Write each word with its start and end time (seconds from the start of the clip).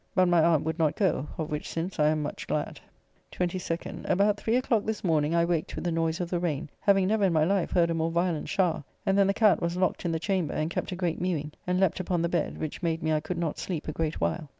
But 0.15 0.25
my 0.27 0.43
aunt 0.43 0.63
would 0.63 0.79
not 0.79 0.95
go, 0.95 1.27
of 1.37 1.51
which 1.51 1.69
since 1.69 1.99
I 1.99 2.07
am 2.07 2.23
much 2.23 2.47
glad. 2.47 2.79
22nd. 3.33 4.09
About 4.09 4.35
three 4.35 4.55
o'clock 4.55 4.83
this 4.83 5.03
morning 5.03 5.35
I 5.35 5.45
waked 5.45 5.75
with 5.75 5.83
the 5.83 5.91
noise 5.91 6.19
of 6.19 6.31
the 6.31 6.39
rayne, 6.39 6.71
having 6.79 7.07
never 7.07 7.25
in 7.25 7.33
my 7.33 7.43
life 7.43 7.69
heard 7.69 7.91
a 7.91 7.93
more 7.93 8.09
violent 8.09 8.49
shower; 8.49 8.83
and 9.05 9.15
then 9.15 9.27
the 9.27 9.33
catt 9.35 9.61
was 9.61 9.77
lockt 9.77 10.03
in 10.03 10.11
the 10.11 10.17
chamber, 10.19 10.55
and 10.55 10.71
kept 10.71 10.91
a 10.91 10.95
great 10.95 11.21
mewing, 11.21 11.51
and 11.67 11.79
leapt 11.79 11.99
upon 11.99 12.23
the 12.23 12.29
bed, 12.29 12.57
which 12.57 12.81
made 12.81 13.03
me 13.03 13.13
I 13.13 13.19
could 13.19 13.37
not 13.37 13.59
sleep 13.59 13.87
a 13.87 13.91
great 13.91 14.19
while. 14.19 14.49